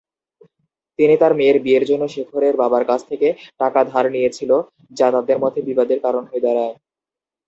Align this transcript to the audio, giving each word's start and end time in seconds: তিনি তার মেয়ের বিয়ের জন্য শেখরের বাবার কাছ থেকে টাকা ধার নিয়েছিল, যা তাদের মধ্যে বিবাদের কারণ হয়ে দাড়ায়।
তিনি 0.99 1.15
তার 1.17 1.33
মেয়ের 1.35 1.57
বিয়ের 1.63 1.83
জন্য 1.85 2.03
শেখরের 2.07 2.55
বাবার 2.57 2.83
কাছ 2.85 3.01
থেকে 3.09 3.27
টাকা 3.59 3.79
ধার 3.83 4.05
নিয়েছিল, 4.11 4.51
যা 4.97 5.07
তাদের 5.15 5.37
মধ্যে 5.43 5.61
বিবাদের 5.69 5.99
কারণ 6.05 6.23
হয়ে 6.25 6.45
দাড়ায়। 6.45 6.75